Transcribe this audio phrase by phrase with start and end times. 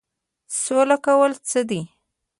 [0.61, 1.81] سوله کول څه دي؟